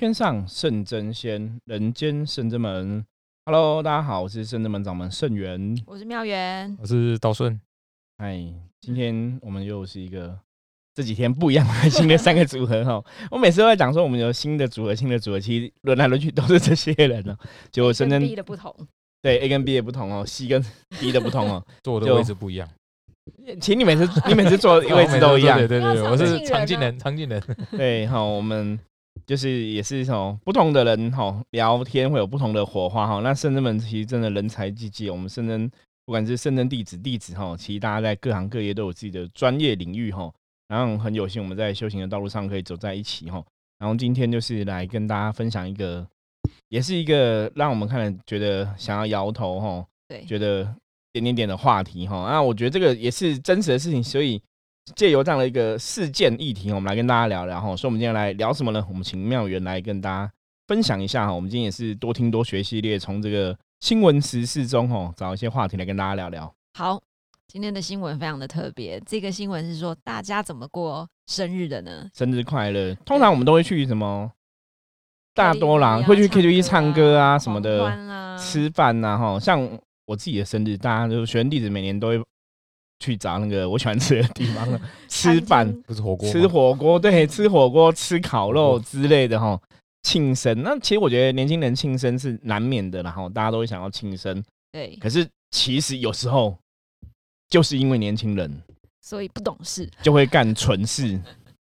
[0.00, 3.04] 天上圣真仙，人间圣真门。
[3.44, 5.76] Hello，大家好，我是圣真门掌门圣元。
[5.84, 7.60] 我是妙元，我是道顺。
[8.16, 8.50] 哎，
[8.80, 10.34] 今天我们又是一个
[10.94, 13.04] 这几天不一样的新的三个组合哈。
[13.30, 17.36] 我每次都在讲说我们有新的组合，新的组合，其实轮来轮去都是这些人呢。
[17.70, 18.74] 结果圣真 B 的不同，
[19.20, 20.64] 对 A 跟 B 也不同哦， C 跟
[20.98, 22.66] D 的不同哦， 坐的位置不一样。
[23.60, 27.42] 其实你每次你每次坐的位置都一样，对对对，我是常进人，常进人。
[27.72, 28.80] 对，好，我们。
[29.30, 33.20] 就是也是种不同的人哈，聊天会有不同的火花哈。
[33.20, 35.70] 那圣真们其实真的人才济济，我们圣真
[36.04, 40.28] 不管是圣真弟子弟子哈，其实大家在各行各业都有自己的专业领域哈。
[40.66, 43.40] 然后很有幸我们在修行的道路上可以走在一起哈。
[43.78, 46.04] 然后今天就是来跟大家分享一个，
[46.68, 50.64] 也是一个让我们看了觉得想要摇头哈，对，觉得
[51.12, 52.28] 点点点的话题哈。
[52.28, 54.42] 那我觉得这个也是真实的事情，所以。
[54.94, 57.76] 借由这样的一个事件议题，我们来跟大家聊聊哈。
[57.76, 58.84] 所以，我们今天来聊什么呢？
[58.88, 60.32] 我们请妙元来跟大家
[60.66, 61.32] 分享一下哈。
[61.32, 66.52] 我们今天也是多听多学系列，从这个新闻时事中哈，找一些话题来跟大家聊聊。
[66.74, 67.00] 好，
[67.48, 69.00] 今天的新闻非常的特别。
[69.06, 72.08] 这个新闻是说，大家怎么过生日的呢？
[72.14, 72.94] 生日快乐！
[73.04, 74.30] 通常我们都会去什么？
[75.34, 79.38] 大多啦，会去 KTV 唱歌啊什么的，吃饭呐哈。
[79.38, 79.60] 像
[80.06, 82.20] 我自己的生日，大家就学生弟子每年都会。
[83.00, 89.60] 去找那个我喜欢吃的地方 吃饭，不是火锅，吃火锅，对， 吃火锅，吃烤肉之类的哈。
[90.02, 94.96] 庆生，那其实我觉得年轻人庆生是难免的，然后大家都会想要庆生，对。
[94.96, 96.56] 可是其实有时候
[97.50, 98.50] 就是因为年轻人，
[99.02, 101.20] 所以不懂事，就会干蠢事。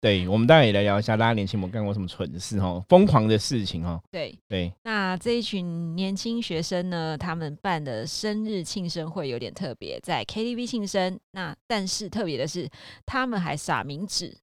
[0.04, 2.84] 对，我们大家也来聊一下，大家年轻有干过什么蠢事哈？
[2.90, 3.98] 疯狂的事情哈？
[4.12, 4.70] 对对。
[4.84, 11.18] 那这一群年轻学生呢，他们办的生日庆生会有点特别，在 KTV 庆生。
[11.32, 12.70] 那但是特别的是，
[13.06, 14.36] 他们还撒名纸，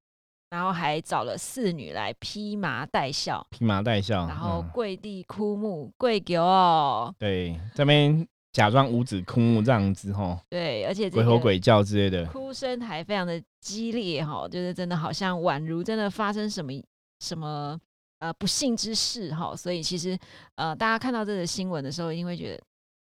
[0.48, 7.14] 然后还找了四女来披麻戴孝，披麻戴孝，然后跪地哭墓，跪狗哦。
[7.18, 8.26] 对，这边。
[8.52, 16.72] 假装五指哭这样子哈，对，而且鬼吼鬼叫之类的，哭声还非常的激烈哈，就是真的好像宛如真的发生什么
[17.20, 17.78] 什么
[18.18, 20.18] 呃不幸之事哈，所以其实
[20.56, 22.62] 呃大家看到这个新闻的时候，一定会觉得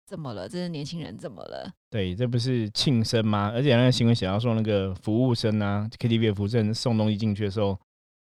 [0.06, 0.46] 怎么了？
[0.46, 1.72] 这是年轻人怎么了？
[1.88, 3.50] 对，这不是庆生吗？
[3.54, 7.78] 而且那个新闻写到说，那个服务生啊，KTV 服务生送东西进去的时候，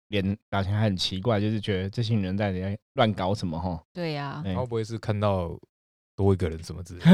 [0.08, 3.82] 脸表情还很奇怪，就是觉得这些人在在乱搞什么哈？
[3.94, 5.58] 对呀，会不会是看到？
[6.16, 6.98] 多一个人什么字？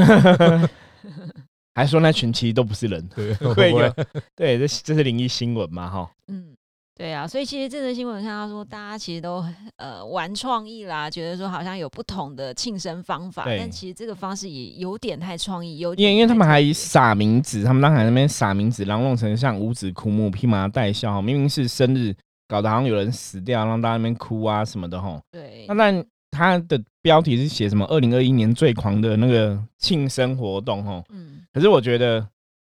[1.75, 3.93] 还说那群其实都不是人，对， 会有
[4.35, 5.89] 对，这这是灵异新闻嘛？
[5.89, 6.55] 哈，嗯，
[6.95, 9.43] 对啊，所以其实这则新闻看到说，大家其实都
[9.77, 22.15] 呃玩创意啦，觉得说好像有不同的庆生方法，但其实这个方式也有点太创意，有因为因为他们还撒名字，他们当时那边撒名字，然后弄成像五指枯木、披麻戴孝，明明是生日，
[22.47, 26.05] 搞得好像有人死掉，让大家那边哭啊什么的，哈，对，那但。
[26.35, 27.85] 他的标题是写什么？
[27.87, 32.25] 二零二一年最狂的那个庆生活动，哦，嗯，可是我觉得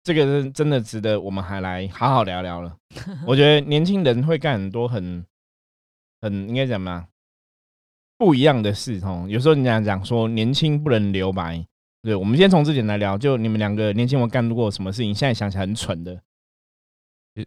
[0.03, 2.75] 这个是真的值得我们还来好好聊聊了。
[3.27, 5.23] 我觉得年轻人会干很多很
[6.21, 7.07] 很应该讲嘛
[8.17, 9.27] 不一样的事，哦。
[9.29, 11.63] 有时候你讲讲说年轻不能留白，
[12.01, 13.15] 对，我们先从这点来聊。
[13.15, 15.13] 就你们两个年轻人干过什么事情？
[15.13, 16.19] 现在想起来很蠢的，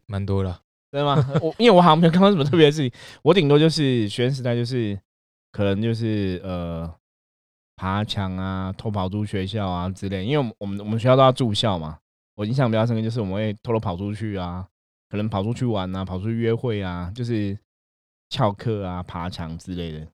[0.07, 0.61] 蛮多了，
[0.93, 1.29] 真的吗？
[1.43, 4.97] 我因为我好像没有看到什么特别的事情，我顶多就是学生时代就是。
[5.51, 6.93] 可能就是呃
[7.77, 11.99] 爬墙啊、偷跑出学校啊之类，因为我们我们我们学校都要住校嘛。
[12.35, 14.67] 我印象比较深刻就是我们会偷偷跑出去啊，
[15.09, 17.59] 可能跑出去玩啊、跑出去约会啊，就是
[18.31, 20.07] 翘课啊、爬墙之类的。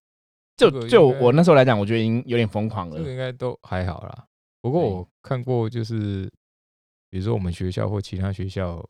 [0.56, 2.97] 就就我那时候来讲，我觉得已经有点疯狂了。
[2.97, 4.25] 这个应该都还好啦。
[4.62, 6.31] 不过我看过，就是
[7.11, 8.83] 比如说我们学校或其他学校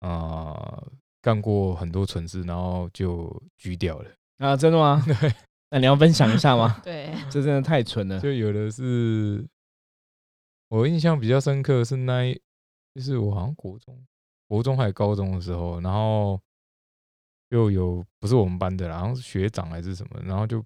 [0.00, 0.84] 啊，
[1.20, 4.10] 干过很多蠢事，然后就拘掉了。
[4.38, 5.02] 啊，真的吗？
[5.06, 5.34] 对，
[5.70, 6.80] 那你要分享一下吗？
[6.84, 8.20] 对， 这真的太蠢了。
[8.20, 9.46] 就有的是，
[10.68, 12.40] 我印象比较深刻是那，一，
[12.94, 14.06] 就是我好像国中、
[14.46, 16.40] 国中还高中的时候，然后
[17.48, 20.62] 又有不是我们班的，然后是学长还是什么，然后就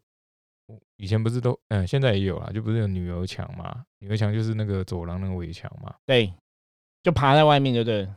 [0.96, 3.84] 以前不是都嗯，现在也有啦，就不是有女儿墙嘛？
[4.00, 5.94] 女儿墙就是那个走廊那个围墙嘛？
[6.06, 6.32] 对，
[7.02, 8.08] 就爬在外面，就对。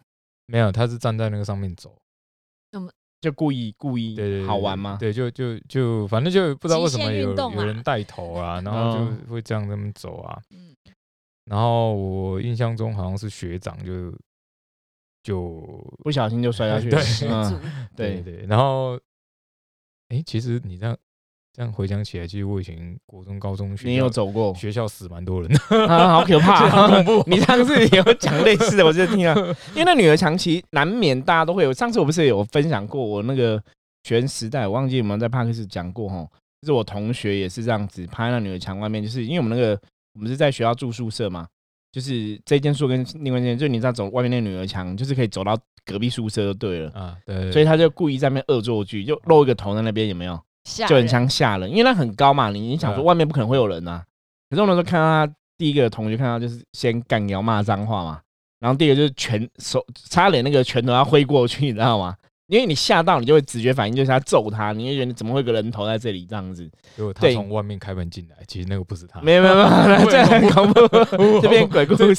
[0.46, 1.96] 没有，他是站在那个上面走。
[3.24, 4.98] 就故意故意对对好玩吗？
[5.00, 10.42] 对，就就就反正就不知道为什么有有人带头啊， 然后就会这样这么走啊。
[10.52, 10.76] 嗯，
[11.46, 14.14] 然后我印象中好像是学长就
[15.24, 15.62] 就
[16.04, 16.90] 不小心就摔下去
[17.28, 17.62] 了，
[17.96, 18.46] 对对对。
[18.46, 19.00] 然后，
[20.10, 20.98] 哎，其实你这样。
[21.56, 27.24] 这样回想起来，其实我以前国中、高中学你有走过学校死蛮多人的 啊，好可怕， 好恐怖。
[27.30, 29.56] 你上次也有讲类似的，我就听了。
[29.76, 31.72] 因为那女儿墙其实难免大家都会有。
[31.72, 33.62] 上次我不是有分享过我那个
[34.04, 36.28] 学生时代，我忘记有没有在帕克斯讲过哈，
[36.62, 39.80] 就是我同学也是这样子，趴那女儿墙外面，就是因为我们那个
[40.16, 41.48] 我们是在学校住宿舍嘛，
[41.92, 45.56] 就是这间宿跟另外一间，就你知道走外面那女儿墙，就是可以走到
[45.86, 50.42] 隔壁宿舍就对了啊，对，所以他就故意在那边恶作剧，就露一个头在那边，有没有？
[50.64, 54.02] 就很像吓人，因为那很高嘛，你你想说外面不可能会有人呐，
[54.50, 58.20] 可是我那时候看到他第一个同学看到就是先干掉骂脏话嘛。
[58.60, 62.16] 然后第二个就是拳手差点那个拳头要挥过去，你知道吗？
[62.54, 66.70] 因为你吓到，你就会直觉反应就是他揍他，你会觉得怎么会有个人头在这里这样子？
[66.96, 69.20] 如果他从外面开门进来，其实那个不是他。
[69.22, 70.82] 没有没有没有， 这很恐怖，
[71.42, 72.16] 这边鬼故事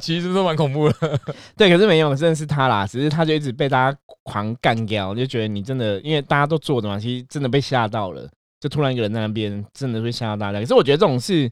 [0.00, 1.20] 其实都蛮恐怖的。
[1.56, 8.28] 对，可是没有，真的是他啦，只是他就一直被大家狂干掉，就觉得你真的，因为大家都坐着嘛，其实真的被吓到了，
[8.60, 10.60] 就突然一个人在那边，真的会吓到大家。
[10.60, 11.50] 可是我觉得这种事。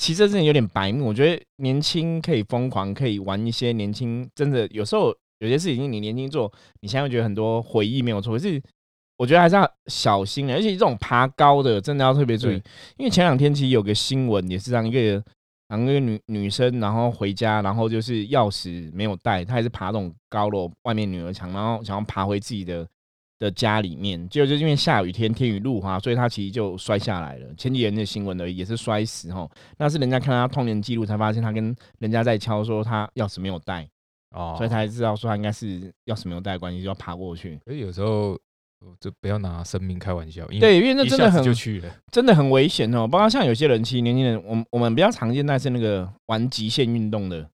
[0.00, 8.32] 其实真的有点白目，我觉得年轻可以疯狂，可以玩一些年轻，真的有时候有些事情你年轻做，你现在会觉得很多回忆没有错。
[8.32, 8.62] 可是
[9.16, 12.62] 我觉得还是要小心的，而且这种爬高的真的要特别注意，
[12.96, 15.22] 因为前两天其实有个新闻也是让一个，
[15.68, 22.86] 然后一个女女生，然后回家，然后就是钥匙没有带，她还是爬那种高楼外面女儿墙，然后想要爬回自己的。
[23.40, 27.46] 的家里面，结果就是因为下雨天，天雨路滑，所以她其实就摔下来了。
[27.56, 29.48] 前几年的新闻呢，也是摔死哈。
[29.76, 33.88] 那是人家看她童年记录，才发现她跟人家在敲说她钥匙没有带
[34.30, 37.58] 哦，所以才知道说他应该是钥匙没有带的关系，就要爬过去。
[37.64, 38.38] 所以有时候
[39.00, 43.08] 就不要拿生命开玩笑，对，因为那真的很就去了，真的很危险哦。
[43.08, 47.48] 包括像有些人，其实年轻人，我我们比较常见，但是那个玩极限运动的。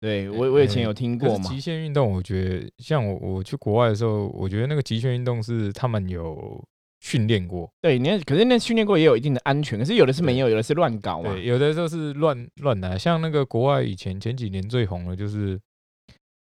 [0.00, 1.44] 对我，我以前有听过嘛。
[1.44, 6.64] 极限运动，我觉得像我我去国外的时候，我觉得那个极限运动是他们有
[7.00, 7.70] 训练过。
[7.82, 11.34] 对，你看，可是那训练过也有一定的安全，可是有的是没有，有的是乱搞嘛。
[11.34, 12.96] 对，有的时候是乱乱来。
[12.96, 15.60] 像那个国外以前前几年最红的，就是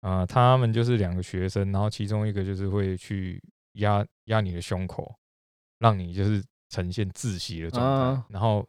[0.06, 3.42] 啊，他们就是两个学生，然后其中一个就是会去
[3.72, 5.12] 压压你的胸口，
[5.80, 8.66] 让你就是呈现窒息的状态，然后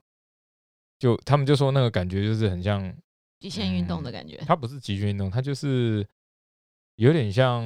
[0.97, 2.91] 就他们就说那个感觉就是很像。
[3.39, 6.03] 极限运动的感觉，它不是极限运动，它就是
[6.95, 7.63] 有点像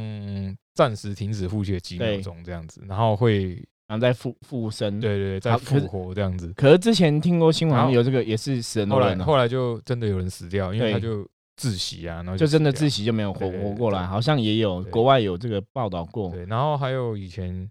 [0.74, 3.56] 暂时停止呼吸的几秒钟这样子，然后会
[3.88, 6.52] 然后再复复生，对对对，再复活这样子。
[6.58, 11.26] 可是之前听过新闻，有这个也是死人，后来后来就真的有人死掉，因为他就
[11.62, 16.30] 窒息啊，然后就真的窒息就没有活活过来，好像也有国外有这个报道过。
[16.32, 17.70] 对，然后还有以前。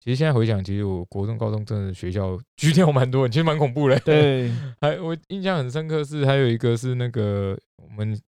[0.00, 3.98] 其实现在回想，其实我国中、高中真的学校 拘掉蛮多，其实蛮恐怖的。
[4.00, 4.50] 对，
[4.80, 8.18] 还我印象很深刻是，还有一个是那个我们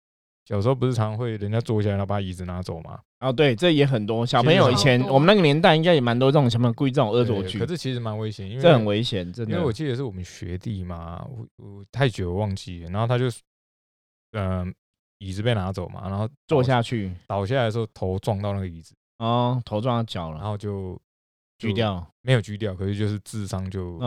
[0.44, 2.98] 小时候不是常会人家坐下来然后把椅子拿走吗？
[3.20, 7.58] 哦，对，这也很多小朋友以前我们那个年代应该也蛮多这种小朋友故意这种恶作剧。
[7.58, 9.52] 可是其实蛮危险，因为这很危险，真的。
[9.52, 13.26] 因为我记得是我们学弟嘛，我我太久忘记了，然后他就
[14.32, 14.74] 嗯
[15.20, 21.00] 椅子被拿走嘛，然后坐下去倒下来的时候头撞到那个椅子，哦，头撞到脚了，然后就。
[21.60, 24.00] 锯掉没有锯掉，可是就是智商就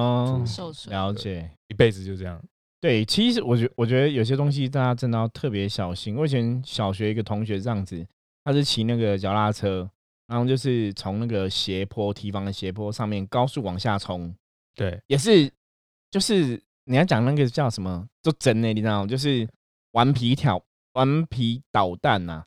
[0.43, 2.43] 受损，了解一辈子就这样。
[2.81, 6.15] 对，其实我觉我觉得有些东西大家真的要特别小心。
[6.15, 8.03] 我以前小学一个同学这样子，
[8.43, 9.87] 他是骑那个脚踏车，
[10.25, 14.33] 然后就是从那个斜坡提防的斜坡上面高速往下冲。
[14.73, 15.47] 对，也是
[16.09, 19.47] 就是你要讲那个叫什么，就真的你知道，就是
[19.91, 20.59] 顽皮挑
[20.93, 22.43] 顽皮捣蛋呐。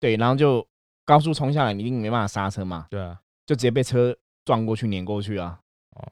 [0.00, 0.66] 对，然后就
[1.04, 2.86] 高速冲下来，你一定没办法刹车嘛。
[2.90, 4.16] 对啊，就直接被车。
[4.44, 5.60] 撞过去，碾过去啊！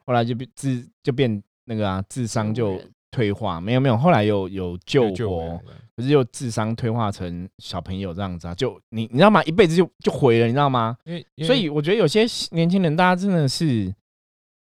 [0.05, 2.79] 后来就变智，就变那个啊，智商就
[3.11, 3.59] 退化。
[3.63, 5.59] 没有没有，后来有有救活，
[5.97, 8.55] 可是又智商退化成小朋友这样子啊！
[8.55, 9.43] 就你你知道吗？
[9.45, 10.99] 一辈子就就毁了，你知道吗？
[11.47, 13.87] 所以我觉得有些年轻人，大家真的是，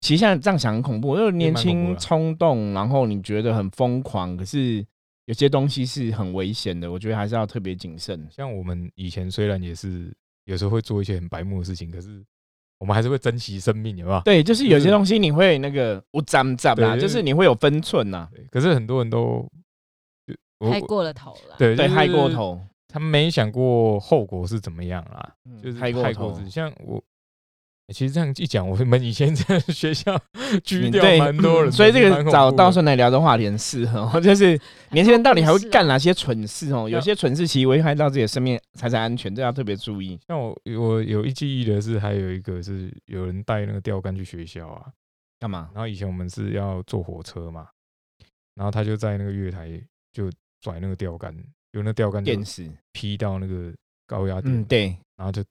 [0.00, 4.84] 其实现在这样想很恐怖，就是年轻冲动，然后你觉得很疯狂，可是
[5.32, 6.92] 有些东西是很危险的。
[6.92, 8.28] 我觉得还是要特别谨慎。
[8.30, 10.12] 像我们以前虽然也是
[10.44, 12.22] 有时候会做一些很白目的事情，可是。
[12.78, 14.20] 我们还是会珍惜生命，有没有？
[14.24, 18.28] 对，就是有些东西你会那个不沾沾啦，就是你会有分寸呐。
[18.50, 19.48] 可是很多人都
[20.68, 26.36] 太过了头了，对对，太过头，他没想过后果是怎么样啦，就是太过头。
[26.50, 27.00] 像我。
[27.88, 30.18] 其实这样一讲，我们以前在学校
[30.64, 34.18] 拘掉蛮多人，所以这个找到时候来聊的话题很适合。
[34.20, 34.58] 就是
[34.92, 36.88] 年轻人到底还会干哪些蠢事哦？
[36.88, 40.18] 有些蠢事其实危害到自己的生命、财产安全，这要特别注意。
[40.26, 44.86] 像我，我有一记忆的是，还有一个是有人带那个钓竿去学校啊，
[45.38, 45.68] 干嘛？
[45.74, 47.68] 然后以前我们是要坐火车嘛，
[48.54, 49.68] 然后他就在那个月台
[50.12, 50.30] 就
[50.62, 51.36] 拽那个钓竿，
[51.72, 53.70] 有那钓竿电死，劈到那个
[54.06, 55.44] 高压电，对，然后就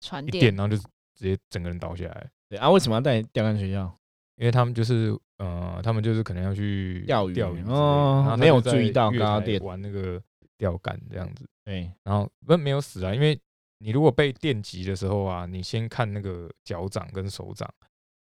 [0.00, 0.82] 传电，然后就。
[1.18, 2.30] 直接整个人倒下来。
[2.48, 3.92] 对啊，为什么要带钓竿学校？
[4.36, 10.22] 因为他们就是呃，他们就是可能要去钓鱼，钓鱼哦，没有注意到高压电玩那个
[10.56, 11.44] 钓竿这样子。
[11.64, 13.38] 对，然后不没有死啊，因为
[13.78, 17.68] 你如果被电击的时候啊，你先看那个脚掌跟手掌，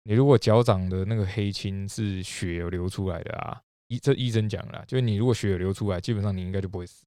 [0.04, 7.04] 你如果脚掌的那个黑青是血有流出来的啊，医这医生讲了，就是你如果血有流出来，基本上你应该就不会死，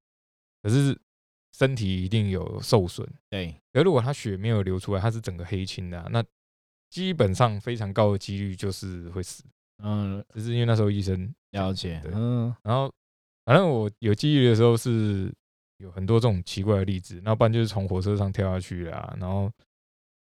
[0.62, 0.96] 可是
[1.58, 3.08] 身体一定有受损。
[3.30, 6.24] 对，而如果他血没有流出来，他是整个黑青的，那
[6.90, 9.44] 基本上非常高的几率就是会死。
[9.84, 12.92] 嗯，只是因为那时候医生了解，嗯，然后
[13.46, 15.34] 反正我有记忆的时候是。
[15.78, 19.52] 有很多这种奇怪的例子，那不然就是从火车上跳下去啦，然后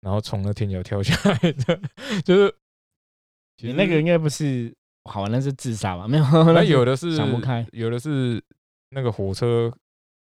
[0.02, 1.80] 然后从那天桥跳下来的，
[2.26, 2.54] 就是
[3.56, 6.06] 其实那个应该不是好，那是自杀吧？
[6.06, 8.42] 没有，那 有的是想不开，有的是
[8.90, 9.72] 那个火车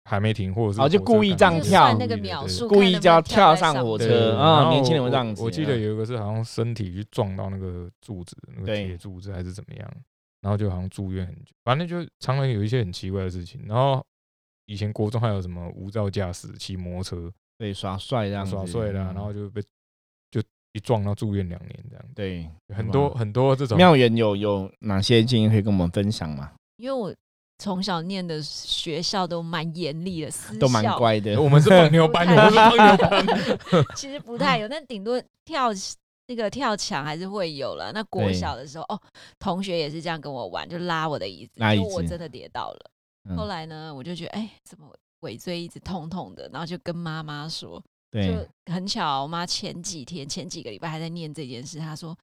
[0.07, 4.69] 还没停，或者是哦就故意这样跳那个秒数，故意就要跳上火车啊！
[4.69, 5.43] 年轻人会这样子。
[5.43, 9.93] 我记得有一个是好像身体去撞到那个柱子，那个铁柱子还是怎么样，
[10.41, 14.03] 然后就好像住院很久，反正就常常有一些很奇怪的事情，然后。
[14.69, 19.61] 以前国中还有什么无照驾驶、骑摩托车，对耍帅这样耍帅的，然后就被
[20.29, 20.41] 就
[20.73, 22.05] 一撞到住院两年这样。
[22.13, 26.51] 对，很多很多这种妙缘有有哪些建议可以跟我们分享吗？
[26.75, 27.15] 因为我
[27.59, 31.41] 从小念的学校都蛮严厉的，都蛮乖的。
[31.41, 33.25] 我们是放牛班， 我们是放牛班。
[33.95, 35.69] 其实不太有，但顶多跳
[36.27, 37.91] 那个跳墙还是会有了。
[37.93, 39.01] 那国小的时候，哦，
[39.39, 43.35] 同学也是这样跟我玩，就拉我的椅子，因为我真的跌倒了。
[43.35, 44.87] 后来呢，我就觉得，哎，怎么
[45.21, 46.49] 尾椎一直痛痛的？
[46.53, 51.79] 然后就跟妈妈说，就很巧，我妈前几天、前几个礼拜还在念这件事。
[51.79, 52.15] 她说，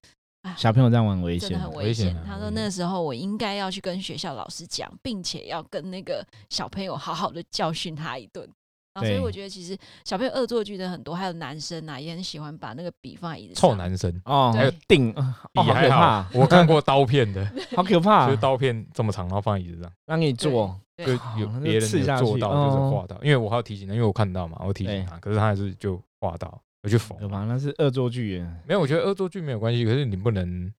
[0.44, 2.14] 啊，小朋友这样玩危险，真的很危险。
[2.26, 8.48] 他说那时候我应该要去跟学校老师讲，并且要跟那个小朋友好好的教训他一顿。
[8.92, 13.70] 啊，所以我觉得其实小朋友恶作剧的很多，还有男生啊，也很喜欢把那个笔放在椅子上。
[13.70, 14.22] 臭男生。
[14.24, 15.12] 哦，还有钉
[15.52, 27.18] 笔还好，我看过刀片的， 好可怕，就是刀片这么长，然后放在椅子上，让你做，就有别人做到就是划到，因为我还要提醒他，因为我看到嘛，我提醒他，可是他还是就划到，我就缝。
[27.48, 30.72] 那是恶作剧，没有，我觉得恶作剧没有关系，可是你不能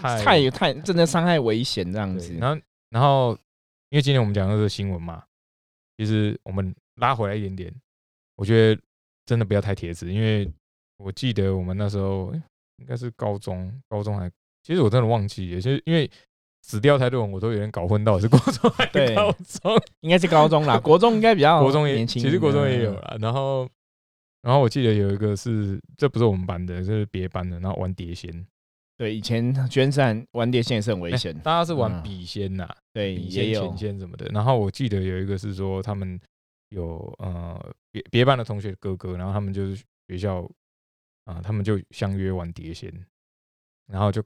[0.00, 2.34] 太太真的伤害危险这样子。
[2.38, 3.32] 然后然后，
[3.88, 5.24] 因为今天我们讲的是新闻嘛，
[5.96, 7.74] 其实我们拉回来一点点。
[8.36, 8.80] 我觉得
[9.26, 10.48] 真的不要太铁齿，因为
[10.98, 12.32] 我记得我们那时候
[12.76, 14.30] 应该是高中，高中还
[14.62, 16.08] 其实我真的忘记，就是因为
[16.62, 23.16] 死掉太多人，我都有点搞混到是高中还是高中，应该是高中啦，国中应该比较国中也年轻，其实国中也有啦。
[23.20, 23.68] 然后
[24.42, 28.46] 然后我记得有一个是，这不是我们班的，是别班的，然后玩碟仙。
[28.96, 34.26] 对，以前捐善玩碟仙也是很危险，大家是玩笔仙呐，对，也有钱仙什么的。
[34.32, 36.20] 然后我记得有一个是说他们。
[36.70, 40.46] 有呃别别班的同学哥哥，然后他们就是学校
[41.24, 42.92] 啊，他们就相约玩碟仙，
[43.86, 44.22] 然后就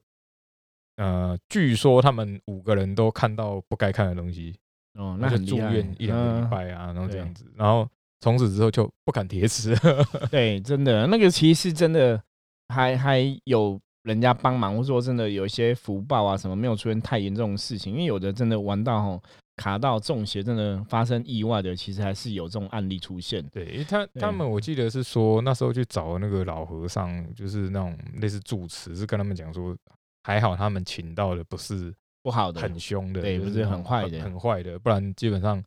[0.96, 4.58] 呃，据说他们五个人都看到不该看的东西，
[4.94, 7.88] 哦，那很住院一两个礼拜啊，然后这样子，然后
[8.22, 9.76] 从此之后就不敢叠词。
[10.32, 12.18] 对，真的那个其实真的
[12.68, 19.22] 还还有人家帮忙，或者说真的有一些福报啊什么，没有出现太严重的事情，因为有的真的玩到吼。
[19.54, 23.46] 卡到中邪，真的发生意外的，其实还是有这种案例出现。
[23.48, 29.76] 对，他他们我记得是说那时候去找那个老和尚，就是那种类似住持，是跟他们讲说，
[30.22, 35.62] 还好他们请到的不是不好的、很凶的，对，不是很坏的、很坏的，不然基本上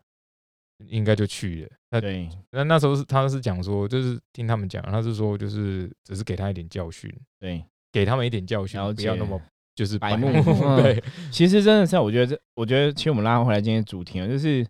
[0.87, 1.69] 应该就去了。
[1.91, 9.41] 那对，那那时候是他是讲说，就是听他们讲，他是说就是只是给他一点教训，对，给他们一点教训，不要那么。
[9.75, 10.31] 就是白目，
[10.81, 14.65] 对，其实真的是，我觉得这，我觉得其实我们拉回来今天主题啊，就是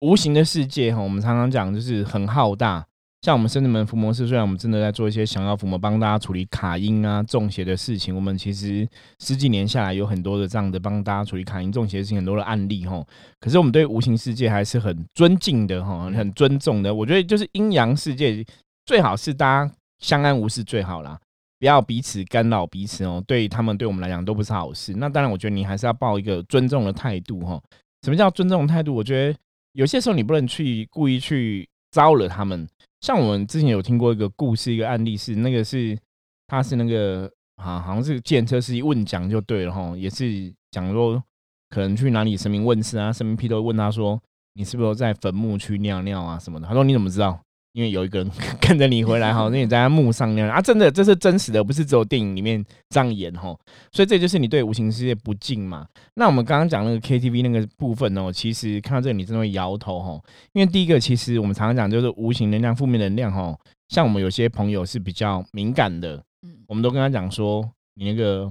[0.00, 1.00] 无形的世界哈。
[1.00, 2.86] 我们常常讲就是很浩大，
[3.22, 13.04] 像我们深圳门伏魔师，虽然我们真的在做一些想要伏魔帮大家处理卡音啊、中邪的事情，我们其实十几年下来有很多的这样的帮大家处理卡音、中邪的事情，很多的案例哈。
[13.38, 16.94] 可是我们对无形世界还是很尊敬的哈，很尊重的。
[16.94, 18.42] 我觉得就是阴阳世界
[18.86, 21.20] 最好是大家相安无事最好啦。
[21.58, 24.94] 不要彼此干扰彼此哦，对他们对我们来讲都不是好事。
[24.96, 27.60] 那当然，我觉得你还是要抱一个尊重的态度哈。
[28.00, 28.94] 什么叫尊重的态度？
[28.94, 29.38] 我觉得
[29.74, 32.66] 有些时候你不能去故意去招惹他们。
[33.00, 35.98] 像我们之前有听过一个故事，一个案例是那个是
[36.46, 41.22] 他是那个啊，好像是建车司机问讲就对了哈，也是讲说
[41.70, 44.20] 可能去哪里神明问事啊，神明批都问他说
[44.54, 46.66] 你是不是在坟墓区尿尿啊什么的。
[46.66, 47.40] 他说你怎么知道？
[47.72, 53.56] 因为有一个人 跟着你回来哈，那你在他墓上那样啊，真的这是真实的，不是只有电影里面这样演哈。
[53.92, 55.86] 所以这就是你对无形世界不敬嘛。
[56.14, 60.20] 那我们刚刚讲那个 KTV 那个部分哦，其实看到这里你真的会摇头哈。
[60.52, 63.56] 因为第一个，其实我们常常讲就是无形能量、负面能量哈。
[63.88, 68.50] 像我们有些朋友是比较敏感的，嗯，我们都跟他讲说，你那个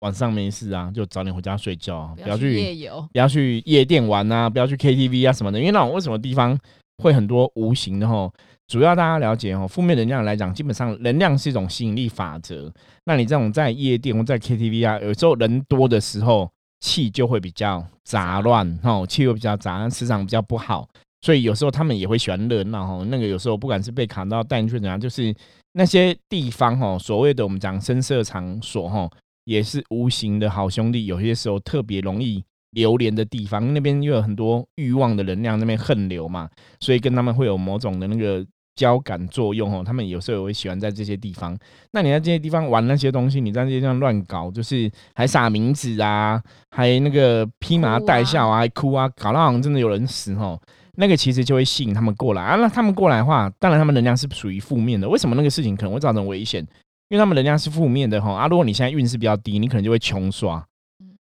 [0.00, 6.56] 晚上没事啊，就早点回家睡觉，不要去夜游，不要去夜店玩啊，不要去 KTV 啊什么的，因为那种为什么地方？
[7.02, 8.30] 会很多无形的哈，
[8.68, 12.72] 主要大家了解哦，负面能量来讲，基本上能量是一种吸引力法则。
[13.04, 20.88] 那你这种在夜店或在 KTV 啊，有时候人多的时候，气就会比较杂乱，哦，气会比较杂，磁场比较不好。
[21.22, 23.04] 所以有时候他们也会喜欢热闹哈。
[23.08, 25.34] 那个有时候不管是被卡到带去怎样，就是
[25.72, 29.10] 那些地方哈，所谓的我们讲深色场所哈，
[29.44, 31.06] 也是无形的好兄弟。
[31.06, 32.44] 有些时候特别容易
[32.74, 36.48] 流连的地方，那边又有很多欲望的能量，那边横流嘛，
[36.80, 38.44] 所以跟他们会有某种的那个
[38.76, 39.82] 交感作用哦。
[39.86, 41.56] 他们有时候也会喜欢在这些地方。
[41.92, 50.60] 那你在这些地方玩那些东西，你在这些地方乱搞，就是还撒名字啊，还那个披麻戴孝啊，还哭啊，搞到好像真的有人死哦。
[50.96, 52.56] 那个其实就会吸引他们过来啊。
[52.56, 55.08] 那他们过来的话，当然他们能量是属于负面的。
[55.08, 56.60] 为什么那个事情可能会造成危险？
[57.08, 58.48] 因为他们能量是负面的哈啊。
[58.48, 60.64] 如果你现在运势比较低，你可能就会穷刷。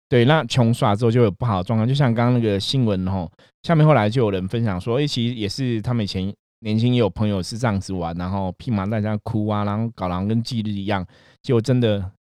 [0.10, 1.88] 对，那穷刷之后就有不好的状况。
[1.88, 3.30] 就像刚刚那个新闻哦，
[3.64, 11.06] 下面后来就有人分享说，哎，其实也是他们以前年轻也有朋友是这样子玩，然后披麻戴孝哭啊，然后搞得跟忌日一样，
[11.42, 12.12] 结果真的。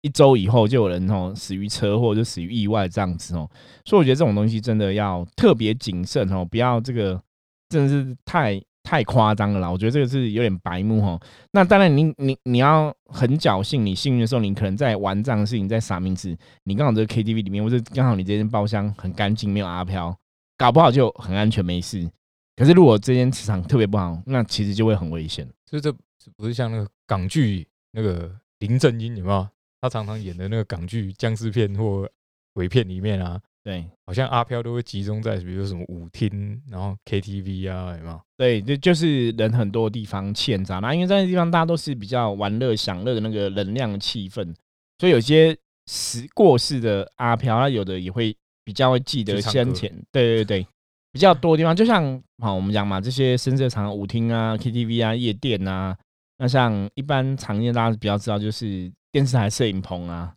[0.00, 3.50] 一周以后就有人哦死于车祸，就死于意外这样子哦，
[3.84, 7.20] 所以我觉得这种东西真的要特别谨慎哦，不要这个
[7.68, 9.70] 真的是太太夸张了啦。
[9.70, 11.20] 我觉得这个是有点白目哦。
[11.52, 20.16] 那当然，你你你要很侥幸，你幸运的时候，你可能在玩这样的事情，在撒名字，你刚好这个 KTV 里面，或者刚好你这间包厢很干净，没有阿飘，
[20.56, 22.10] 搞不好就很安全没事。
[22.56, 25.46] 可是如果这间磁场特别不好，那其实就会很危险。
[25.66, 25.92] 所以这
[26.34, 29.46] 不是像那个港剧那个林正英有没有？
[29.82, 32.08] 他常常演的那个港剧、僵尸片或
[32.54, 38.18] 鬼片里面啊，对，好像阿飘都会集中在比如说什么舞厅，然后 KTV 啊，有没有？
[38.38, 44.54] 对，就就是人很多地方欠杂那因为在那地方大家都是比较玩乐、享乐的那个能量气氛，
[44.98, 48.34] 所以有些死过世的阿飘，他有的也会
[48.64, 50.66] 比较会记得先前，对对对，
[51.12, 55.94] 比较多地方，就像好我们讲嘛，这些深色场、舞厅啊、KTV 啊、夜店啊，
[56.38, 58.90] 那像一般常见大家比较知道就是。
[59.10, 60.34] 电视台摄影棚啊，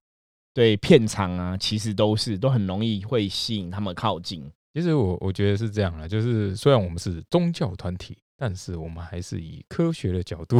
[0.53, 4.51] 对片场啊，其实都是都很容易会吸引他们靠近。
[4.73, 10.57] 其实我我觉得是这样的，就是虽然我们是宗教团体，但是我们还是以科学的角度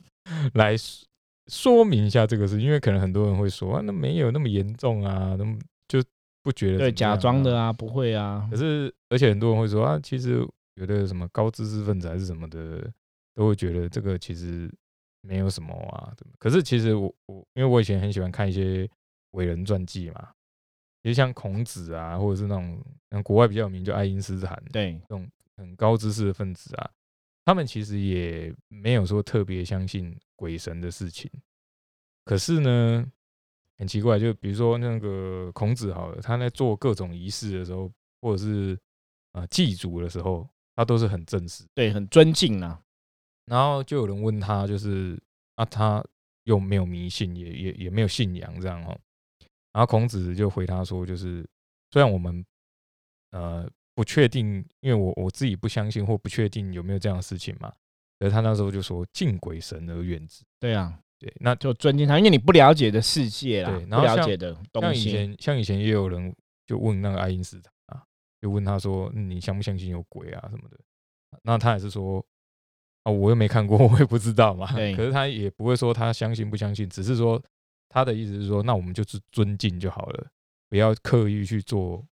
[0.54, 0.74] 来
[1.46, 6.02] 说明一下这个事，因为可能很多人会说啊，那没有那么严重啊，那么就
[6.42, 8.48] 不觉得对假装的啊，不会啊。
[8.50, 12.90] 可是而且很多人会说啊，其实有的什么高知识分子还是什么的，
[13.34, 14.70] 都会觉得这个其实。
[15.22, 18.88] 没有什么啊，可是其实我我因为我以前很喜欢看一些
[19.32, 20.32] 伟人传记嘛，
[21.02, 26.90] 其实像孔子啊，或者是那种像国外比较有名就爱因斯坦，对，这种很高知识的分子啊，
[27.44, 31.30] 他们其实也没有说特别相信鬼神的事情。
[32.24, 33.06] 可是呢，
[33.78, 37.90] 很奇怪，就比如说那个孔子好了，他在做各种仪式的时候，
[38.20, 38.78] 或者是
[39.32, 42.80] 啊祭祖的时候，他都是很正式，对，很尊敬啊。
[43.46, 45.20] 然后就有人问他，就是
[45.56, 46.04] 啊，他
[46.44, 48.96] 又没有迷信，也也也没有信仰这样哦。
[49.72, 51.48] 然后孔子就回他说，就是
[51.90, 52.44] 虽然我们
[53.30, 57.72] 呃不确定，因为我我自己不相信或不确定有没有这样的事情嘛。
[58.18, 60.42] 可是他那时候就说敬鬼神而远之。
[60.58, 65.10] 对啊，对，那就尊敬他，因为你不了解的世界啦，不了解的东西。
[65.10, 66.34] 像以前，像以前也有人
[66.66, 68.02] 就问那个爱因斯坦啊，
[68.40, 70.78] 就问他说，你相不相信有鬼啊什么的？
[71.42, 72.24] 那他也是说。
[73.02, 74.66] 啊，我又没看过， 我也不知道嘛。
[74.66, 77.42] 可是他也不会说他相信不相信，只是说
[77.92, 80.26] 他的意思是说，那我们就是尊敬就好了，
[80.68, 82.02] 不要刻意去做，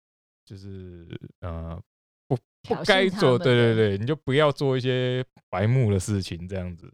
[0.44, 1.08] 就是
[1.40, 1.80] 呃
[2.26, 3.38] 不不该做。
[3.38, 6.92] 对对对，你就不要做一些白目的事情这样子。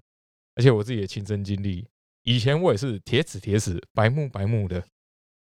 [0.55, 1.85] 而且我自己的亲身经历，
[2.23, 4.85] 以前我也是铁齿铁齿白目白目的，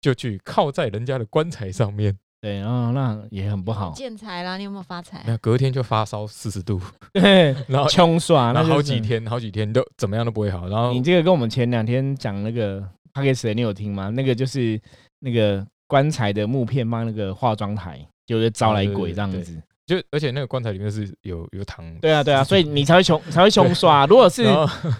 [0.01, 2.19] 就去靠在人家的棺材上面。
[2.41, 3.93] 对，然后那也很不好。
[3.93, 5.25] 见财啦，你有没有发财？
[5.27, 6.81] 那隔天就发烧四十度，
[7.13, 10.69] 对，然后穷耍，那好几天，好几天都怎么样都不会好。
[10.69, 12.89] 然后你这个跟我们前两天讲那个
[13.23, 14.11] p a c k 你有听吗？
[14.11, 14.81] 那个就是
[15.21, 19.63] 那个棺材的木片放那个化妆台，就是招来鬼这样子。
[19.87, 21.85] 就而且那个棺材里面是有有糖。
[22.01, 24.07] 对啊，对啊，所以你才会穷，才会穷刷。
[24.07, 24.45] 如果是，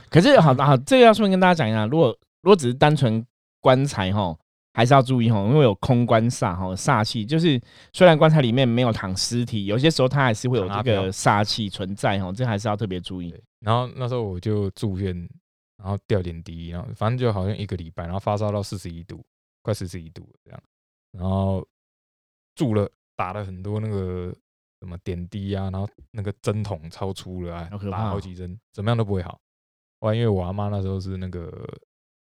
[0.09, 2.09] 可是好好，这个要顺便跟大家讲一下，如果
[2.43, 3.25] 如果只是单纯
[3.61, 4.37] 棺材哈。
[4.75, 7.61] 还是要注意哈，因为有空棺煞哈，煞气就是
[7.93, 13.35] 虽然棺材里面没有躺尸体，有些时候它还是会有这个煞气存在哈，这还是要特别注意。
[13.61, 15.29] 然后那时候我就住院，
[15.79, 19.25] 然后吊点滴，然后反正就好像一个礼拜，然后发烧到四十一度，
[19.63, 20.63] 快四十一度这样，
[21.13, 21.67] 然后
[22.55, 24.35] 住了打了很多那个
[24.81, 29.41] 什么点滴啊，然后那个针筒超粗了啊，打好几针，怎么样都不会好。
[30.01, 31.67] 后来因为我阿妈那时候是那个。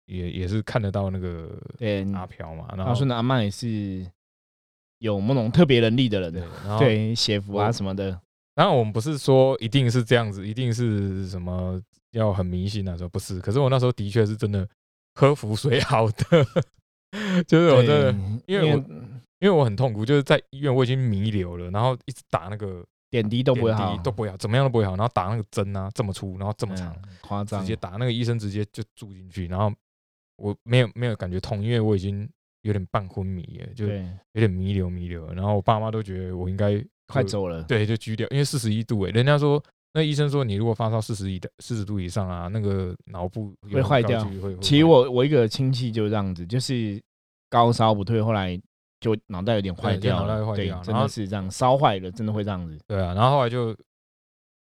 [0.07, 1.61] 也也是看得到那个
[2.15, 4.09] 阿飘嘛，然后说阿妈也是
[4.99, 8.11] 有某种特别能力的人，对，写符啊什么的。
[8.55, 11.77] 当然我们不是说一定是这样子，一定是什么
[12.17, 13.39] 要很迷信那种，不是。
[13.39, 14.67] 可是我那时候的确是真的
[15.13, 16.45] 喝符水好的，
[17.47, 18.11] 就是我真的，
[18.47, 18.77] 因为我
[19.39, 29.71] 因为我很痛苦，就是在医院我已经弥留了，然后一直打那个点滴都不会好，都不会好，怎么样都不会好，然后打那个针啊这么粗，然后这么长，夸张，直接打那个医生直接就住进去，然后
[30.37, 32.27] 我没有没有感觉痛，因为我已经
[32.63, 34.01] 有点半昏迷了，就有
[34.33, 36.83] 点弥留弥留，然后我爸妈都觉得我应该。
[37.09, 39.63] 快走了，对，就拘掉，因为四十一度哎，人家说
[39.97, 44.23] 那医生说你如果发烧四十以的四十度以上啊，那个脑部会坏掉。
[44.61, 47.01] 其实我我一个亲戚就这样子，就是
[47.49, 48.55] 高烧不退，后来
[48.99, 52.77] 就脑袋有点坏掉，脑袋坏掉，真的是这样烧坏了，真的会这样子。
[52.85, 53.75] 对啊，然后后来就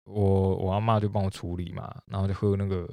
[0.05, 2.89] 我我阿妈就帮我处理嘛，然后就喝那个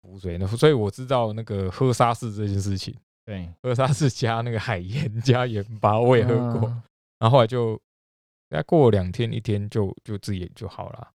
[0.00, 6.68] 补水，那所以我知道那个喝沙士这件事情，对，喝沙士加那个海盐加盐巴，我也喝过，
[7.18, 7.78] 然后后来就。
[8.50, 11.06] 再过两天一天就就自己就好了，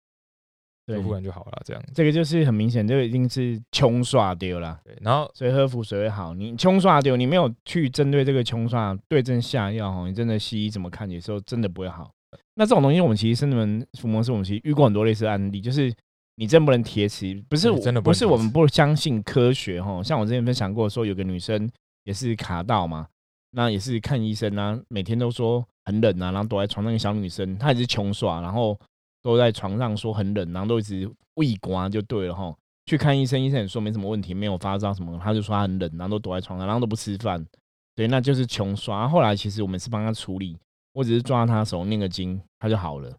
[0.85, 1.81] 就忽然就好了，这样。
[1.93, 4.79] 这个就是很明显，这个一定是穷刷丢了。
[4.83, 6.33] 对，然后所以喝符水会好。
[6.33, 11.09] 你穷刷丢，你没有去针对这个穷刷对症下药哦，你真的西医怎么看？
[11.09, 12.11] 有时候真的不会好。
[12.55, 15.93] 那这种东西，我们其实生门伏魔师，我们其实遇过很多类似案例，就是
[16.35, 20.03] 你真不能贴齿，不是真的不是我们不相信科学哈。
[20.03, 21.69] 像我之前分享过，说有个女生
[22.03, 23.07] 也是卡到嘛，
[23.51, 25.65] 那也是看医生啊，每天都说。
[25.85, 28.79] 很冷啊，然后躲在床上，个小女生，她也是穷耍，然后
[29.23, 32.53] 都在床上说很冷，然后都一直胃刮就对了哈。
[32.85, 37.43] 去看医生，医生也说没什么问题，没有发烧什么，他就说他很冷，然后都躲在床上，然后都不吃饭，
[37.95, 39.07] 对，那就是穷耍。
[39.07, 40.57] 后来其实我们是帮他处理，
[40.91, 43.09] 我只是抓他手念个经，他就好了。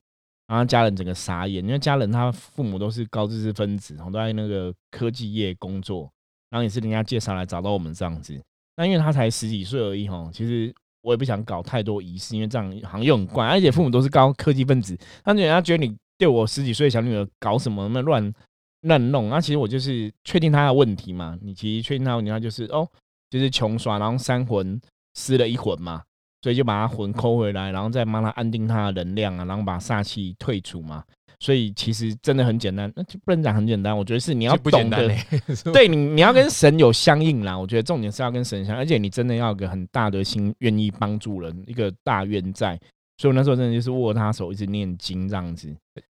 [0.47, 6.13] 然后家人整个傻眼，因为家人他父母都是高知识分子，都在那个科技业工作，
[6.51, 8.39] 然后也是人家介绍来找到我们这样子。
[8.77, 10.75] 那因为他才十几岁而已哈，其实。
[11.05, 18.33] 我也不想搞太多仪式，因为这样好像又很怪，而且父母都是高科技分子，那人家觉得你对我十几岁小女儿搞什么那乱
[18.81, 21.39] 乱弄，那其实我就是确定她的问题嘛。
[21.43, 22.89] 你其实确定她问题，她就是哦，
[23.29, 24.81] 就是穷耍，然后三魂
[25.15, 26.03] 失了一魂嘛，
[26.41, 31.05] 所以就把她魂抠回来，然后再帮她安定她的能量啊，然后把煞气退出嘛。
[31.45, 33.95] 所以其实真的很简单，那就不能讲很简单。
[33.95, 35.15] 我觉得是你要懂得，
[35.75, 37.55] 对你你要跟神有相应啦。
[37.59, 42.81] 我觉得重点是要跟神相，而且你真的要有个很大的心，愿意帮助人，一个大愿在。
[43.19, 45.69] 所以我那时候真的就是握他手，一直念经这样子，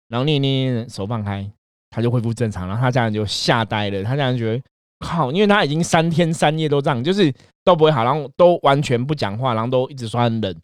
[0.07, 1.49] 然后念念念，手放开，
[1.89, 2.67] 他就恢复正常。
[2.67, 4.63] 然后他家人就吓呆了，他家人觉得
[4.99, 10.55] 靠，因为他已经三天三夜都这样，就是都不会好，然后都完全不讲话，然后都一直说很冷。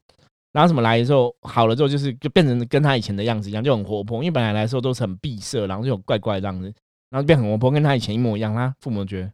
[0.51, 4.17] 然后什么来的时候好了之后，就是就变成跟他以前的样子一样，就很活泼。
[4.23, 6.73] 因为本来来的时候都是很闭塞，然后就怪怪这样子，
[7.09, 8.53] 然后变很活泼，跟他以前一模一样。
[8.53, 9.31] 他父母觉得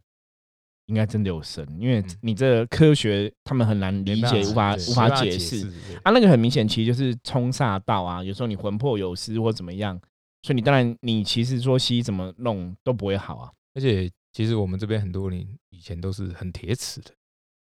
[0.86, 5.66] 应该真的有神，因为你这科学他们很难理解，无法无法解释。
[6.02, 8.22] 啊，那个很明显，其实就是冲煞道啊。
[8.22, 9.98] 有时候你魂魄有失或怎么样，
[10.42, 13.50] 所以你当然你其实说西医怎么弄都不会好啊。
[13.74, 17.10] 而且其实我们这边很多人以前都是很铁齿的。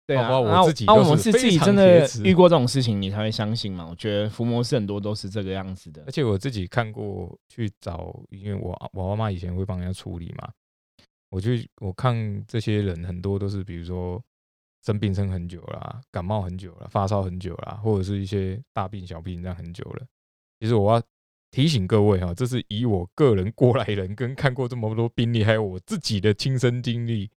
[0.04, 3.86] 对啊，我自己，啊，我们是自己真的遇过这种事情，你才会相信嘛。
[3.88, 10.50] 我觉得伏魔师很多都是这个样子的，而且我自己看过去找，因为我我妈妈以前会帮人家处理嘛。
[11.30, 14.20] 我去我看这些人很多都是，比如说
[14.84, 20.06] 生病生很久啦，感冒很久了，发烧很久啦，或者是一些大病小病这样很久了。
[20.58, 21.02] 其实我要
[21.52, 27.30] 提醒各位哈，这是以我个人过来人跟看过这么多病例，还有我自己的亲身经历。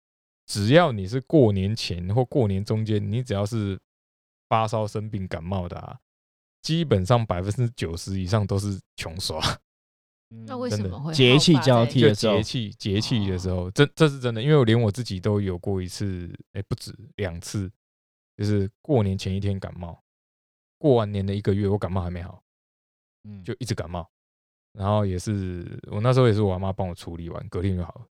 [0.46, 3.80] 只要你是过年前或过年中间，你只要是
[4.48, 6.00] 发烧、生病、感冒的，啊，
[6.62, 9.40] 基本上百分之九十以上都是穷刷。
[10.48, 12.36] 那为什么会节气交替的时候？
[12.36, 17.72] 节气节气的时候，这这是真的，因为我连我自己都有过一次，哎，不止两次，
[18.36, 20.04] 就是过年前一天感冒，
[20.80, 22.44] 过完年的一个月，我感冒还没好，
[23.24, 24.10] 嗯，就一直感冒，
[24.74, 28.08] 然后也是我那时候也是我妈帮我处理完，隔天就好了。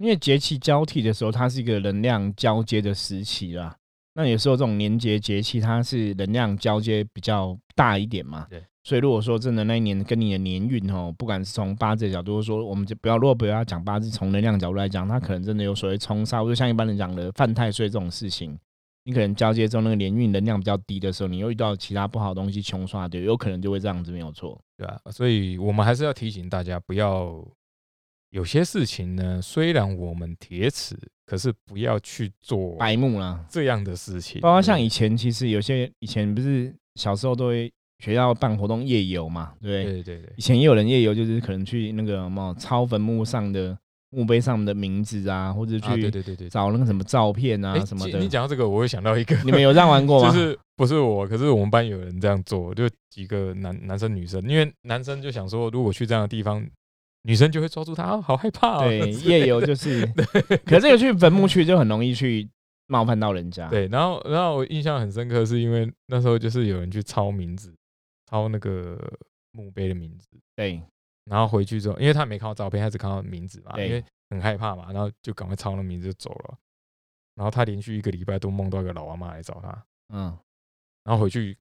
[0.00, 3.76] 因为节气交替的时候，它是一个能量交接的时期啦。
[4.14, 8.46] 那有时候这种年节节气，它是能量交接比较大一点嘛。
[8.48, 8.64] 对。
[8.82, 18.58] 所以如果说真的那一年跟你的年运哦，不管是从八字角度说，我们就不要，如果不要讲八字，从能量角度来讲，它可能真的有所谓冲杀，或者像一般人讲的犯太岁这种事情，
[19.04, 24.98] 你可能交接中那个年运能量比较低的时候，你又遇到其他不好的东西穷刷掉，有可能就会这样子，没有错，对吧？
[25.10, 27.46] 所以我们还是要提醒大家不要。
[28.30, 34.40] 有些事情呢，虽然我们铁齿，可是不要去做白目啦这样的事情。
[34.40, 40.32] 包括像以前，其实有些以前不是小时候都会学校办活动夜游嘛，对对对对。
[40.36, 43.76] 以前也有人夜游，就是可能去那个什么抄坟墓上的
[44.10, 48.12] 墓碑上的名字啊，或者啊，对去对对对，找那个什么照片啊哎什么的。
[48.12, 50.30] 其你讲到这个，我会想到一个，你们有这样玩过 吗？
[50.30, 56.64] 就是不是我，可是我们班有人这样做，就几个男男生女生，因为男生就想说，如果去这样的地方，
[57.22, 58.88] 女生就会抓住他，啊好害怕、哦。
[58.88, 60.06] 对， 夜游就是，
[60.64, 62.48] 可是这个去坟墓区就很容易去
[62.86, 63.68] 冒犯到人家。
[63.68, 67.74] 对，然后然后我印象很深刻，是因为那时候就是有人去抄名字，
[68.30, 68.98] 抄那个
[69.52, 70.80] 墓碑的名字，对
[71.24, 76.58] 然后回去之后，因为他没看到照片，他只看到名字嘛，因为很害怕嘛，然后就赶快抄了名字就走了。
[77.36, 80.36] 然后他连续一个礼拜都梦到一个老阿妈来找他，嗯，
[81.04, 81.56] 然后回去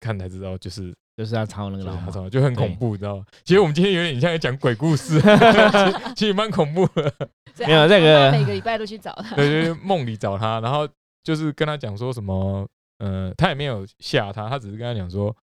[0.00, 2.12] 看才知道，就是就是要抄那个老婆。
[2.12, 3.24] 就是，就很恐怖，你知道吗？
[3.44, 7.12] 其实我们今天有点像在讲鬼故事， 其实其实蛮恐怖的。
[7.66, 9.34] 没有阿这个每个礼拜都去找他。
[9.34, 10.88] 对，就是梦里找他，然后
[11.24, 12.64] 就是跟他讲说什么，
[12.98, 15.34] 呃，他也没有吓他，他只是跟他讲说，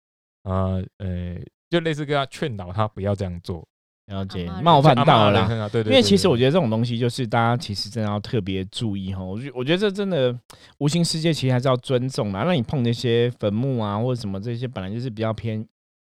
[0.45, 1.37] 呃呃，
[1.69, 3.67] 就类似跟他劝导他不要这样做，
[4.07, 9.23] 了解冒犯到了对对因为其实我觉得这种东西就是大家其实真的要特别注意哈。
[9.23, 10.39] 我觉我觉得这真的
[10.79, 12.45] 无形世界其实还是要尊重的。
[12.45, 15.67] 那你碰那些坟墓啊或者什么这些本来就是比较偏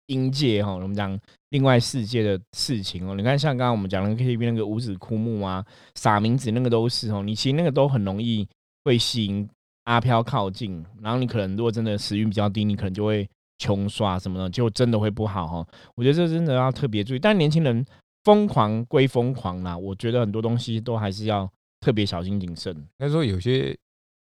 [0.06, 1.18] 阴界哈，我们讲
[1.50, 3.14] 另外世界的事情哦。
[3.14, 8.48] 你看像刚刚我们讲那个 KTV 那个五子枯木啊、撒名字那个都是哦，你其实那个都很容易
[8.84, 9.46] 会吸引
[9.84, 13.28] 阿飘靠近，然后你可能如果真的时运比较低，你可能就会
[13.62, 15.66] 穷刷什么的，就真的会不好哈。
[15.94, 17.84] 我觉得这真的要特别注意，但年轻人。
[18.24, 22.72] 疯狂归疯狂啦，我觉得很多东西都还是要特别小心谨慎。
[22.72, 23.76] 应该说有些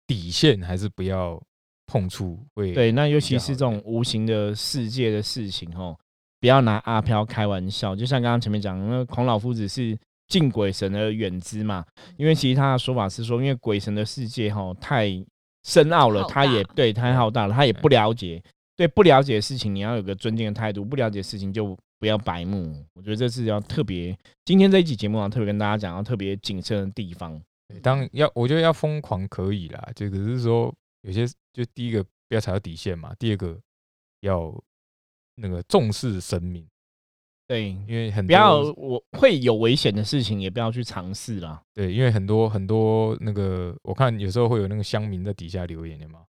[0.08, 1.40] 底线还是不要
[1.86, 5.96] 碰触，会对，那尤其是这种无形的世界的事情哦，
[6.40, 7.96] 不要拿阿飘开玩笑。
[7.96, 9.96] 就像刚刚前面讲，那孔老夫子是
[10.30, 11.86] 敬鬼神而远之嘛，
[12.18, 15.12] 因为其实他的说法是说，因为鬼神的世界哈太
[15.64, 18.42] 深奥了，他也大对太浩大了，他也不了解。
[18.82, 22.84] 对不了解的事情，你要有个尊敬的态度；不了解的事情，就不要白目。
[22.96, 27.40] 我觉得这是要特别，今天这一期节目啊，特别跟大家讲要特别谨慎的地方。
[27.68, 33.56] 对当要我觉得要疯狂可以啦，就可是说有些就第一个不要踩到底线嘛，第二个
[34.22, 34.52] 要
[35.36, 36.68] 那个重视生命，
[37.48, 41.62] 对，因为很不要我会有危险的事情，也不要去尝试啦。
[41.76, 46.26] 对，因为很多很多那个我看有时候会有那个乡民在底下留言的嘛，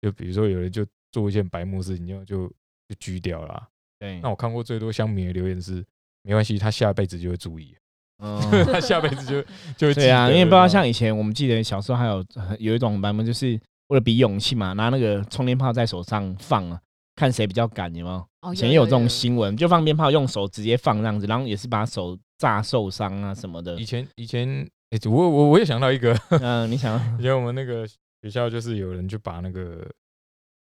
[0.00, 2.48] 就比如说有人就做一件白目事情就就
[2.88, 3.62] 就拘掉了啊、
[4.00, 5.84] 对，那我看过最多乡民的留言是
[6.22, 7.76] 没关系，他下辈子就会注意，
[8.22, 9.42] 嗯， 他下辈子就
[9.76, 12.24] 就会记对啊，得因为不知道像以前我们记得小时候还有
[12.58, 16.80] 有一种版本，就是为了比勇气嘛，拿那个充电炮在手上放啊，
[17.16, 18.16] 看谁比较敢，有没有？
[18.42, 23.84] 哦以前也有这种新闻，就放鞭炮用手直接放这样子，然后也是把手炸受伤啊什么的以。
[23.84, 27.86] 前以前哎、我我我也想到一个，嗯，你想 以前我们那个
[28.20, 29.88] 学校就是有人就把那个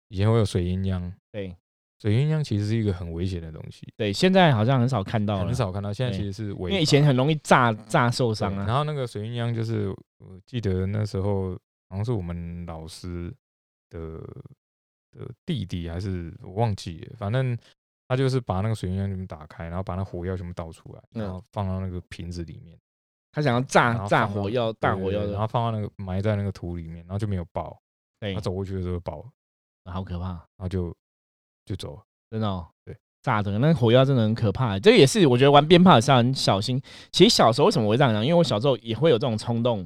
[0.10, 1.56] 以前会有水鸳鸯，对。
[2.02, 8.66] 水鸳鸯其实是一个很危险的东西，对，现在好像很少看到了，很，少看到，现在其实是违法，因为以前很容易炸炸受伤啊。
[8.66, 11.52] 然后那个水鸳鸯就是我记得那时候
[11.90, 13.30] 好像是我们老师
[13.90, 14.18] 的
[15.12, 17.58] 的弟弟还是我忘记了，反正
[18.08, 21.24] 他就是把那个水鸳鸯全部打开，然后把那火药全部倒出来，嗯。
[21.24, 22.80] 然后放到那个瓶子里面，
[23.34, 27.78] 他想要炸炸火药、大火药然后放到那个埋在那个土里面，然后就没有爆，
[28.22, 28.34] 对。
[28.34, 29.26] 他，走过去的时候爆了，
[29.86, 30.28] 好可怕。
[30.28, 30.94] 然后就
[31.66, 32.02] 就走了。
[32.32, 34.78] 真的、哦，对，炸的那火药真的很可怕。
[34.78, 36.80] 这个也是我觉得玩鞭炮也是要很小心。
[37.12, 38.24] 其实小时候为什么我会这样讲？
[38.24, 39.80] 因为我小时候也会有这种冲动，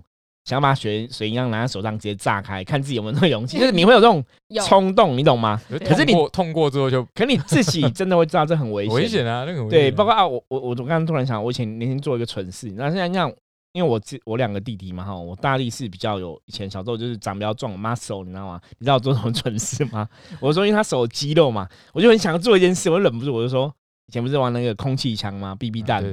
[0.43, 3.57] 想要把水水一样拿在手上直接炸开，看自己有没有那个勇气。
[3.57, 4.21] 就是你会有这种
[4.67, 5.61] 冲动，你懂吗？
[5.69, 8.93] 可是你痛过痛过之后就可你自己真的会知道这很危险。
[8.95, 13.31] 危险啊，那个很危对，包括啊，我我我刚刚突然想，我以前年轻做一个蠢事，那现在这样，
[13.73, 18.61] 因为我自我两个弟弟嘛哈，我大力是比较有以前小时候就是长比较壮，muscle，你知道吗？
[18.77, 20.07] 你知道我做什么蠢事吗？
[20.39, 23.73] 我说因为他手有肌肉嘛，我就很想做一件事，我忍不住，我就说
[24.07, 26.03] 以前不是玩那个空气枪吗？BB 弹，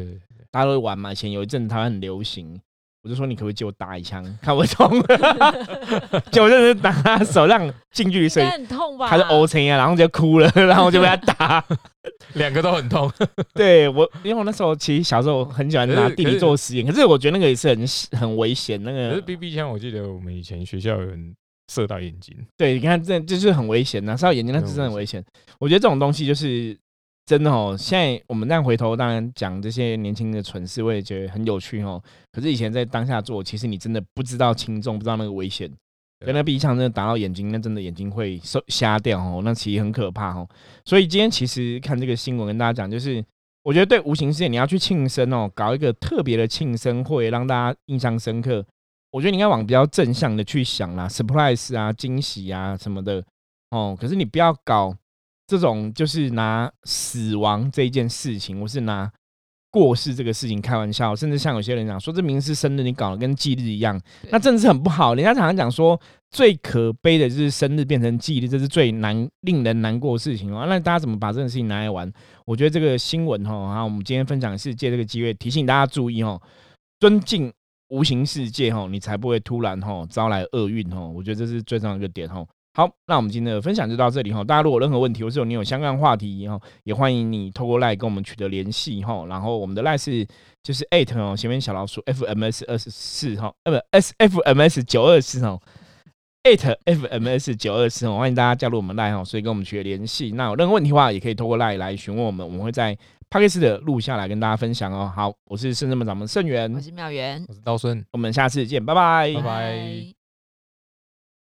[0.50, 1.12] 大家都会玩嘛。
[1.12, 2.58] 以前有一阵子台湾很流行，
[3.02, 4.90] 我就说你可不可以借我打一枪，看我痛？
[6.30, 9.08] 结果真的是打他手让近距离射，很痛吧？
[9.08, 11.64] 他是 O C 啊，然后就哭了，然后我就被他打。
[12.34, 13.10] 两个都很痛。
[13.54, 17.86] 对我，因为我那时候其实小时候很喜欢拿弟弟做实验，可是我觉得那个也是很
[18.20, 18.82] 很危险。
[18.82, 21.34] 那个可是 BB 枪，我记得我们以前学校有人
[21.72, 25.24] 射到眼睛，对，你看这这就是很危险呐，射到眼睛那是真的很危险。
[25.58, 26.76] 我觉得这种东西就是
[27.30, 27.76] 真的哦。
[27.78, 32.02] 现在我们这样回头，当然讲这些年轻的蠢事，我也觉得很有趣哦。
[32.32, 35.70] 可是以前在当下做，其实你真的不知道轻重，不知道那个危险。
[36.26, 40.48] 跟那鼻枪真的打到眼睛，那真的眼睛会受瞎掉哦，那其实很可怕哦。
[40.84, 43.24] 所以今天其实看这个新闻，跟大家讲，就是
[43.62, 48.66] 我觉得对无形世界你要去庆生哦，搞一个特别的庆生会，让大家印象深刻。
[49.12, 53.24] 我觉得你应该往比较正向的去想啦，surprise 啊、惊喜啊什么的
[53.70, 53.96] 哦。
[53.98, 54.92] 可是你不要搞
[55.50, 59.10] 这种，就是拿死亡这一件事情，我是拿
[59.72, 65.16] 过世这个事情开玩笑，甚至像有些人讲说，这明是生日，你搞得跟忌日一样，那真的是很不好。
[65.16, 70.66] 人家常常讲说，最可悲的就是生日变成忌日，这是最难令人难过的事情哦。
[70.68, 72.08] 那大家怎么把这件事情拿来玩？
[72.44, 76.40] 我觉得这个新闻哈，然后我们今天分享是借这个机会提醒大家注意哦，
[77.00, 77.52] 尊敬
[77.88, 81.00] 无形世界哈，你才不会突然哈招来厄运哈。
[81.00, 82.46] 我觉得这是最重要一个点哈。
[82.80, 84.42] 好，那我们今天的分享就到这里哈。
[84.42, 89.26] 大家如果有任何问题，或是有你有相关话题哈，也欢迎你透过赖跟我们取得联系哈。
[89.28, 90.26] 然后我们的赖是
[90.62, 95.60] 就是 eight 哦，前面小老鼠 f m s 二十四哈，呃不 s f m s 九二四哦
[96.44, 100.30] ，eight f m s 九二四哦，欢迎大家加入我们赖哈，所以跟我们取得联系。
[100.30, 102.96] 那有任何问题的话，也可以透过赖来询问我们，我们会在
[103.28, 105.12] p a 斯 k 的录下来跟大家分享哦。
[105.14, 110.19] 好，我是圣圳门掌门盛元，我是妙元，我是道顺，我们下次见，拜拜，拜拜。